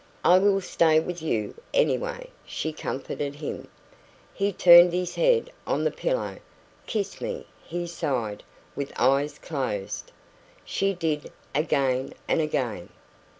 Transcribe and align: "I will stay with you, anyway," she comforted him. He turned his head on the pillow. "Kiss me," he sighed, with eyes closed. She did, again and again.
"I 0.23 0.39
will 0.39 0.61
stay 0.61 0.99
with 0.99 1.21
you, 1.21 1.53
anyway," 1.75 2.31
she 2.43 2.73
comforted 2.73 3.35
him. 3.35 3.67
He 4.33 4.51
turned 4.51 4.93
his 4.93 5.13
head 5.13 5.51
on 5.67 5.83
the 5.83 5.91
pillow. 5.91 6.37
"Kiss 6.87 7.21
me," 7.21 7.45
he 7.63 7.85
sighed, 7.85 8.41
with 8.75 8.91
eyes 8.99 9.37
closed. 9.37 10.11
She 10.65 10.95
did, 10.95 11.31
again 11.53 12.15
and 12.27 12.41
again. 12.41 12.89